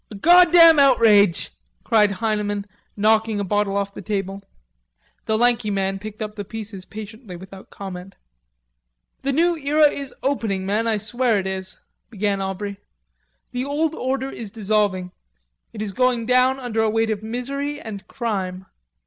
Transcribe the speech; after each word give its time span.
"A 0.09 0.15
goddam 0.15 0.79
outrage!" 0.79 1.51
cried 1.83 2.09
Heineman, 2.13 2.65
knocking 2.97 3.39
a 3.39 3.43
bottle 3.43 3.77
off 3.77 3.93
the 3.93 4.01
table. 4.01 4.41
The 5.27 5.37
lanky 5.37 5.69
man 5.69 5.99
picked 5.99 6.23
up 6.23 6.35
the 6.35 6.43
pieces 6.43 6.87
patiently, 6.87 7.35
without 7.35 7.69
comment. 7.69 8.15
"The 9.21 9.31
new 9.31 9.55
era 9.57 9.87
is 9.91 10.11
opening, 10.23 10.65
men, 10.65 10.87
I 10.87 10.97
swear 10.97 11.37
it 11.37 11.45
is..." 11.45 11.81
began 12.09 12.41
Aubrey. 12.41 12.79
"The 13.51 13.63
old 13.65 13.93
order 13.93 14.31
is 14.31 14.49
dissolving. 14.49 15.11
It 15.71 15.83
is 15.83 15.91
going 15.91 16.25
down 16.25 16.59
under 16.59 16.81
a 16.81 16.89
weight 16.89 17.11
of 17.11 17.21
misery 17.21 17.79
and 17.79 18.07
crime.... 18.07 18.65